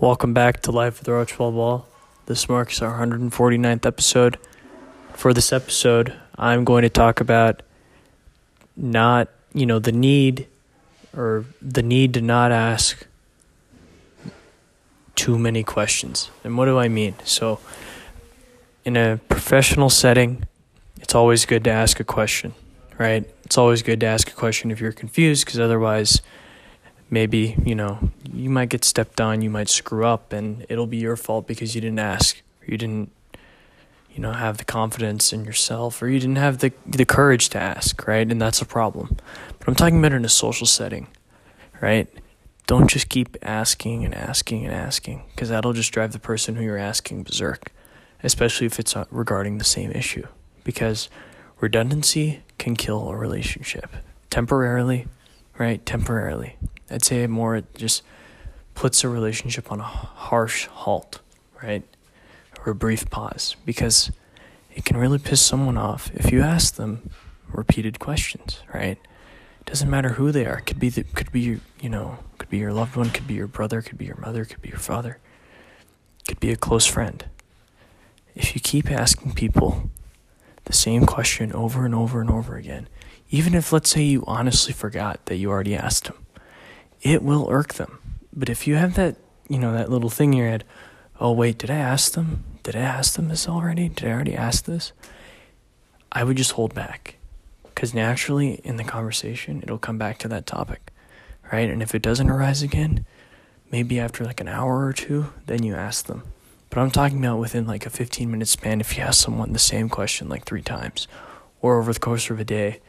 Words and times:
Welcome 0.00 0.32
back 0.32 0.62
to 0.62 0.70
Life 0.70 1.00
with 1.00 1.06
the 1.06 1.10
Roachball 1.10 1.52
Ball. 1.52 1.84
This 2.26 2.48
marks 2.48 2.80
our 2.80 3.04
149th 3.04 3.84
episode. 3.84 4.38
For 5.14 5.34
this 5.34 5.52
episode, 5.52 6.14
I'm 6.36 6.62
going 6.62 6.82
to 6.82 6.88
talk 6.88 7.20
about 7.20 7.62
not, 8.76 9.28
you 9.52 9.66
know, 9.66 9.80
the 9.80 9.90
need 9.90 10.46
or 11.16 11.46
the 11.60 11.82
need 11.82 12.14
to 12.14 12.20
not 12.20 12.52
ask 12.52 13.08
too 15.16 15.36
many 15.36 15.64
questions. 15.64 16.30
And 16.44 16.56
what 16.56 16.66
do 16.66 16.78
I 16.78 16.86
mean? 16.86 17.16
So, 17.24 17.58
in 18.84 18.96
a 18.96 19.18
professional 19.28 19.90
setting, 19.90 20.44
it's 21.00 21.16
always 21.16 21.44
good 21.44 21.64
to 21.64 21.70
ask 21.70 21.98
a 21.98 22.04
question, 22.04 22.54
right? 22.98 23.28
It's 23.42 23.58
always 23.58 23.82
good 23.82 23.98
to 23.98 24.06
ask 24.06 24.30
a 24.30 24.34
question 24.34 24.70
if 24.70 24.80
you're 24.80 24.92
confused 24.92 25.44
because 25.44 25.58
otherwise, 25.58 26.22
maybe, 27.10 27.56
you 27.64 27.74
know, 27.74 28.10
you 28.32 28.50
might 28.50 28.68
get 28.68 28.84
stepped 28.84 29.20
on, 29.20 29.42
you 29.42 29.50
might 29.50 29.68
screw 29.68 30.04
up, 30.04 30.32
and 30.32 30.66
it'll 30.68 30.86
be 30.86 30.98
your 30.98 31.16
fault 31.16 31.46
because 31.46 31.74
you 31.74 31.80
didn't 31.80 31.98
ask, 31.98 32.42
or 32.60 32.70
you 32.70 32.78
didn't, 32.78 33.10
you 34.12 34.20
know, 34.20 34.32
have 34.32 34.58
the 34.58 34.64
confidence 34.64 35.32
in 35.32 35.44
yourself, 35.44 36.02
or 36.02 36.08
you 36.08 36.18
didn't 36.18 36.36
have 36.36 36.58
the, 36.58 36.72
the 36.86 37.04
courage 37.04 37.48
to 37.50 37.58
ask, 37.58 38.06
right? 38.06 38.30
And 38.30 38.40
that's 38.40 38.60
a 38.60 38.66
problem. 38.66 39.16
But 39.58 39.68
I'm 39.68 39.74
talking 39.74 39.98
about 39.98 40.12
in 40.12 40.24
a 40.24 40.28
social 40.28 40.66
setting, 40.66 41.06
right? 41.80 42.08
Don't 42.66 42.90
just 42.90 43.08
keep 43.08 43.36
asking 43.42 44.04
and 44.04 44.14
asking 44.14 44.66
and 44.66 44.74
asking, 44.74 45.22
because 45.30 45.48
that'll 45.48 45.72
just 45.72 45.92
drive 45.92 46.12
the 46.12 46.18
person 46.18 46.56
who 46.56 46.62
you're 46.62 46.76
asking 46.76 47.22
berserk, 47.22 47.72
especially 48.22 48.66
if 48.66 48.78
it's 48.78 48.94
uh, 48.94 49.06
regarding 49.10 49.58
the 49.58 49.64
same 49.64 49.90
issue, 49.92 50.26
because 50.64 51.08
redundancy 51.60 52.42
can 52.58 52.76
kill 52.76 53.08
a 53.08 53.16
relationship 53.16 53.90
temporarily, 54.30 55.06
right? 55.56 55.84
Temporarily. 55.86 56.56
I'd 56.90 57.04
say 57.04 57.26
more 57.26 57.56
it 57.56 57.74
just 57.74 58.02
puts 58.74 59.02
a 59.04 59.08
relationship 59.08 59.70
on 59.72 59.80
a 59.80 59.84
harsh 59.84 60.66
halt, 60.66 61.20
right? 61.62 61.82
Or 62.64 62.72
a 62.72 62.74
brief 62.74 63.10
pause 63.10 63.56
because 63.64 64.10
it 64.74 64.84
can 64.84 64.96
really 64.96 65.18
piss 65.18 65.40
someone 65.40 65.76
off 65.76 66.10
if 66.14 66.30
you 66.30 66.40
ask 66.42 66.74
them 66.74 67.10
repeated 67.52 67.98
questions, 67.98 68.60
right? 68.72 68.98
It 69.60 69.66
doesn't 69.66 69.90
matter 69.90 70.10
who 70.10 70.32
they 70.32 70.46
are. 70.46 70.58
It 70.58 70.66
could 70.66 70.78
be 70.78 70.88
the, 70.88 71.02
could 71.04 71.32
be 71.32 71.60
you 71.80 71.88
know, 71.88 72.18
could 72.38 72.48
be 72.48 72.58
your 72.58 72.72
loved 72.72 72.96
one, 72.96 73.10
could 73.10 73.26
be 73.26 73.34
your 73.34 73.46
brother, 73.46 73.82
could 73.82 73.98
be 73.98 74.06
your 74.06 74.16
mother, 74.16 74.44
could 74.44 74.62
be 74.62 74.68
your 74.68 74.78
father. 74.78 75.18
Could 76.26 76.40
be 76.40 76.52
a 76.52 76.56
close 76.56 76.86
friend. 76.86 77.24
If 78.34 78.54
you 78.54 78.60
keep 78.60 78.90
asking 78.90 79.32
people 79.34 79.90
the 80.64 80.72
same 80.74 81.06
question 81.06 81.52
over 81.52 81.86
and 81.86 81.94
over 81.94 82.20
and 82.20 82.30
over 82.30 82.56
again, 82.56 82.86
even 83.30 83.54
if 83.54 83.72
let's 83.72 83.90
say 83.90 84.02
you 84.02 84.24
honestly 84.26 84.72
forgot 84.72 85.24
that 85.26 85.36
you 85.36 85.50
already 85.50 85.74
asked 85.74 86.04
them, 86.04 86.16
it 87.02 87.22
will 87.22 87.48
irk 87.50 87.74
them. 87.74 87.98
But 88.32 88.48
if 88.48 88.66
you 88.66 88.76
have 88.76 88.94
that, 88.94 89.16
you 89.48 89.58
know, 89.58 89.72
that 89.72 89.90
little 89.90 90.10
thing 90.10 90.32
in 90.32 90.38
your 90.38 90.48
head, 90.48 90.64
oh, 91.20 91.32
wait, 91.32 91.58
did 91.58 91.70
I 91.70 91.76
ask 91.76 92.12
them? 92.12 92.44
Did 92.62 92.76
I 92.76 92.80
ask 92.80 93.14
them 93.14 93.28
this 93.28 93.48
already? 93.48 93.88
Did 93.88 94.08
I 94.08 94.12
already 94.12 94.34
ask 94.34 94.64
this? 94.64 94.92
I 96.12 96.24
would 96.24 96.36
just 96.36 96.52
hold 96.52 96.74
back. 96.74 97.16
Because 97.64 97.94
naturally, 97.94 98.60
in 98.64 98.76
the 98.76 98.84
conversation, 98.84 99.62
it'll 99.62 99.78
come 99.78 99.98
back 99.98 100.18
to 100.18 100.28
that 100.28 100.46
topic, 100.46 100.92
right? 101.52 101.70
And 101.70 101.82
if 101.82 101.94
it 101.94 102.02
doesn't 102.02 102.28
arise 102.28 102.62
again, 102.62 103.06
maybe 103.70 104.00
after 104.00 104.24
like 104.24 104.40
an 104.40 104.48
hour 104.48 104.84
or 104.84 104.92
two, 104.92 105.32
then 105.46 105.62
you 105.62 105.74
ask 105.74 106.06
them. 106.06 106.24
But 106.70 106.80
I'm 106.80 106.90
talking 106.90 107.18
about 107.18 107.38
within 107.38 107.66
like 107.66 107.86
a 107.86 107.90
15 107.90 108.30
minute 108.30 108.48
span 108.48 108.80
if 108.80 108.96
you 108.96 109.02
ask 109.02 109.22
someone 109.24 109.52
the 109.52 109.58
same 109.58 109.88
question 109.88 110.28
like 110.28 110.44
three 110.44 110.62
times, 110.62 111.08
or 111.60 111.78
over 111.78 111.92
the 111.92 112.00
course 112.00 112.30
of 112.30 112.40
a 112.40 112.44
day, 112.44 112.80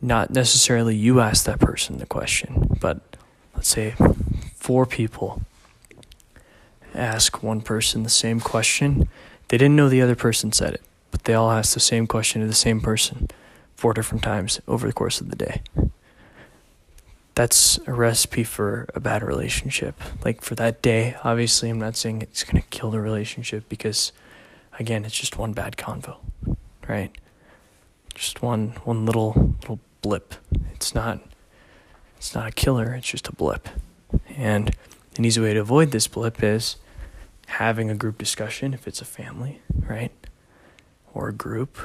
not 0.00 0.30
necessarily 0.30 0.96
you 0.96 1.20
ask 1.20 1.44
that 1.44 1.60
person 1.60 1.98
the 1.98 2.06
question, 2.06 2.78
but 2.80 3.09
let's 3.54 3.68
say 3.68 3.94
four 4.54 4.86
people 4.86 5.42
ask 6.94 7.42
one 7.42 7.60
person 7.60 8.02
the 8.02 8.10
same 8.10 8.40
question. 8.40 9.08
They 9.48 9.58
didn't 9.58 9.76
know 9.76 9.88
the 9.88 10.02
other 10.02 10.16
person 10.16 10.52
said 10.52 10.74
it, 10.74 10.82
but 11.10 11.24
they 11.24 11.34
all 11.34 11.50
asked 11.50 11.74
the 11.74 11.80
same 11.80 12.06
question 12.06 12.40
to 12.40 12.46
the 12.46 12.54
same 12.54 12.80
person 12.80 13.28
four 13.76 13.94
different 13.94 14.22
times 14.22 14.60
over 14.68 14.86
the 14.86 14.92
course 14.92 15.20
of 15.20 15.30
the 15.30 15.36
day. 15.36 15.62
That's 17.34 17.78
a 17.86 17.92
recipe 17.92 18.44
for 18.44 18.88
a 18.94 19.00
bad 19.00 19.22
relationship. 19.22 20.00
Like 20.24 20.42
for 20.42 20.54
that 20.56 20.82
day, 20.82 21.16
obviously, 21.24 21.70
I'm 21.70 21.78
not 21.78 21.96
saying 21.96 22.22
it's 22.22 22.44
going 22.44 22.60
to 22.60 22.68
kill 22.68 22.90
the 22.90 23.00
relationship 23.00 23.68
because, 23.68 24.12
again, 24.78 25.04
it's 25.04 25.14
just 25.18 25.38
one 25.38 25.52
bad 25.52 25.76
convo, 25.76 26.18
right? 26.88 27.10
Just 28.14 28.42
one 28.42 28.74
one 28.84 29.06
little 29.06 29.54
little 29.60 29.80
blip. 30.02 30.34
It's 30.74 30.94
not 30.94 31.20
it's 32.20 32.34
not 32.34 32.46
a 32.46 32.52
killer, 32.52 32.92
it's 32.92 33.08
just 33.08 33.28
a 33.28 33.32
blip. 33.32 33.66
And 34.36 34.76
an 35.16 35.24
easy 35.24 35.40
way 35.40 35.54
to 35.54 35.60
avoid 35.60 35.90
this 35.90 36.06
blip 36.06 36.42
is 36.42 36.76
having 37.46 37.88
a 37.88 37.94
group 37.94 38.18
discussion 38.18 38.74
if 38.74 38.86
it's 38.86 39.00
a 39.00 39.06
family, 39.06 39.62
right? 39.88 40.12
Or 41.14 41.28
a 41.28 41.32
group. 41.32 41.78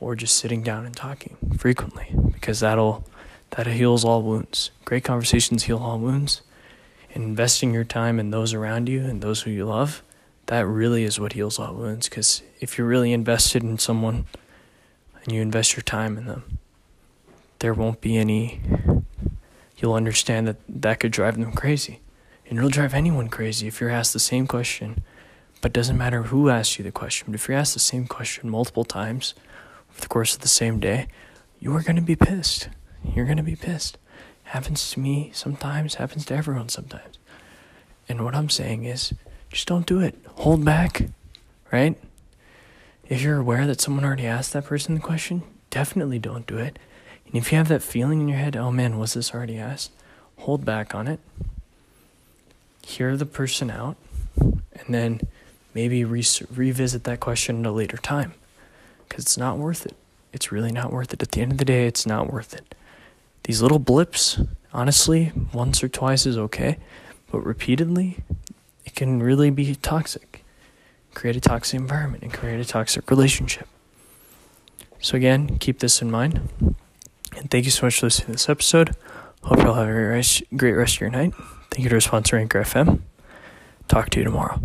Or 0.00 0.16
just 0.16 0.36
sitting 0.36 0.64
down 0.64 0.84
and 0.84 0.96
talking 0.96 1.36
frequently 1.56 2.12
because 2.32 2.58
that'll 2.58 3.06
that 3.50 3.68
heals 3.68 4.04
all 4.04 4.20
wounds. 4.20 4.72
Great 4.84 5.04
conversations 5.04 5.62
heal 5.62 5.78
all 5.78 6.00
wounds. 6.00 6.42
And 7.14 7.22
investing 7.22 7.72
your 7.72 7.84
time 7.84 8.18
in 8.18 8.32
those 8.32 8.52
around 8.52 8.88
you 8.88 9.02
and 9.02 9.22
those 9.22 9.42
who 9.42 9.52
you 9.52 9.64
love, 9.64 10.02
that 10.46 10.66
really 10.66 11.04
is 11.04 11.20
what 11.20 11.34
heals 11.34 11.60
all 11.60 11.72
wounds 11.72 12.08
because 12.08 12.42
if 12.58 12.76
you're 12.76 12.88
really 12.88 13.12
invested 13.12 13.62
in 13.62 13.78
someone 13.78 14.26
and 15.22 15.32
you 15.32 15.40
invest 15.40 15.76
your 15.76 15.84
time 15.84 16.18
in 16.18 16.26
them, 16.26 16.58
there 17.62 17.72
won't 17.72 18.00
be 18.00 18.16
any, 18.16 18.60
you'll 19.76 19.94
understand 19.94 20.48
that 20.48 20.56
that 20.68 20.98
could 20.98 21.12
drive 21.12 21.38
them 21.38 21.52
crazy. 21.52 22.00
And 22.44 22.58
it'll 22.58 22.70
drive 22.70 22.92
anyone 22.92 23.28
crazy 23.28 23.68
if 23.68 23.80
you're 23.80 23.88
asked 23.88 24.12
the 24.12 24.18
same 24.18 24.48
question, 24.48 25.04
but 25.60 25.70
it 25.70 25.72
doesn't 25.72 25.96
matter 25.96 26.24
who 26.24 26.50
asks 26.50 26.76
you 26.76 26.82
the 26.82 26.90
question. 26.90 27.28
But 27.28 27.36
if 27.36 27.46
you're 27.46 27.56
asked 27.56 27.74
the 27.74 27.78
same 27.80 28.08
question 28.08 28.50
multiple 28.50 28.84
times 28.84 29.34
over 29.90 30.00
the 30.00 30.08
course 30.08 30.34
of 30.34 30.40
the 30.40 30.48
same 30.48 30.80
day, 30.80 31.06
you 31.60 31.72
are 31.76 31.82
going 31.82 31.94
to 31.94 32.02
be 32.02 32.16
pissed. 32.16 32.68
You're 33.14 33.26
going 33.26 33.36
to 33.36 33.44
be 33.44 33.54
pissed. 33.54 33.96
Happens 34.42 34.90
to 34.90 34.98
me 35.00 35.30
sometimes, 35.32 35.94
happens 35.94 36.24
to 36.26 36.34
everyone 36.34 36.68
sometimes. 36.68 37.20
And 38.08 38.24
what 38.24 38.34
I'm 38.34 38.50
saying 38.50 38.86
is, 38.86 39.14
just 39.50 39.68
don't 39.68 39.86
do 39.86 40.00
it. 40.00 40.18
Hold 40.38 40.64
back, 40.64 41.06
right? 41.70 41.96
If 43.08 43.22
you're 43.22 43.38
aware 43.38 43.68
that 43.68 43.80
someone 43.80 44.04
already 44.04 44.26
asked 44.26 44.52
that 44.52 44.64
person 44.64 44.96
the 44.96 45.00
question, 45.00 45.44
definitely 45.70 46.18
don't 46.18 46.46
do 46.46 46.58
it. 46.58 46.76
And 47.32 47.40
if 47.40 47.50
you 47.50 47.56
have 47.56 47.68
that 47.68 47.82
feeling 47.82 48.20
in 48.20 48.28
your 48.28 48.38
head, 48.38 48.56
oh 48.56 48.70
man, 48.70 48.98
was 48.98 49.14
this 49.14 49.32
already 49.32 49.56
asked? 49.56 49.90
Hold 50.40 50.64
back 50.66 50.94
on 50.94 51.08
it. 51.08 51.18
Hear 52.84 53.16
the 53.16 53.24
person 53.24 53.70
out, 53.70 53.96
and 54.38 54.86
then 54.88 55.20
maybe 55.72 56.04
re- 56.04 56.24
revisit 56.54 57.04
that 57.04 57.20
question 57.20 57.64
at 57.64 57.68
a 57.68 57.72
later 57.72 57.96
time. 57.96 58.34
Because 59.08 59.24
it's 59.24 59.38
not 59.38 59.56
worth 59.56 59.86
it. 59.86 59.96
It's 60.32 60.52
really 60.52 60.72
not 60.72 60.92
worth 60.92 61.14
it. 61.14 61.22
At 61.22 61.32
the 61.32 61.40
end 61.40 61.52
of 61.52 61.58
the 61.58 61.64
day, 61.64 61.86
it's 61.86 62.04
not 62.04 62.30
worth 62.30 62.52
it. 62.52 62.74
These 63.44 63.62
little 63.62 63.78
blips, 63.78 64.38
honestly, 64.72 65.32
once 65.54 65.82
or 65.82 65.88
twice 65.88 66.26
is 66.26 66.36
okay, 66.36 66.78
but 67.30 67.40
repeatedly, 67.40 68.18
it 68.84 68.94
can 68.94 69.22
really 69.22 69.50
be 69.50 69.74
toxic. 69.74 70.44
Create 71.14 71.36
a 71.36 71.40
toxic 71.40 71.80
environment 71.80 72.22
and 72.22 72.32
create 72.32 72.60
a 72.60 72.64
toxic 72.64 73.10
relationship. 73.10 73.68
So, 75.00 75.16
again, 75.16 75.58
keep 75.58 75.78
this 75.78 76.02
in 76.02 76.10
mind. 76.10 76.76
And 77.42 77.50
thank 77.50 77.64
you 77.64 77.72
so 77.72 77.86
much 77.86 77.98
for 77.98 78.06
listening 78.06 78.26
to 78.26 78.32
this 78.32 78.48
episode. 78.48 78.94
Hope 79.42 79.58
you 79.58 79.66
all 79.66 79.74
have 79.74 79.88
a 79.88 79.92
great 79.92 80.04
rest, 80.06 80.42
great 80.56 80.74
rest 80.74 80.94
of 80.94 81.00
your 81.00 81.10
night. 81.10 81.34
Thank 81.72 81.82
you 81.82 81.88
to 81.88 81.96
our 81.96 82.00
sponsor, 82.00 82.36
Anchor 82.36 82.62
FM. 82.62 83.00
Talk 83.88 84.10
to 84.10 84.20
you 84.20 84.24
tomorrow. 84.24 84.60